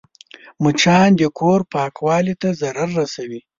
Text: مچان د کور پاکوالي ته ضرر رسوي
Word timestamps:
مچان 0.63 1.09
د 1.19 1.21
کور 1.39 1.59
پاکوالي 1.73 2.35
ته 2.41 2.49
ضرر 2.59 2.89
رسوي 2.99 3.39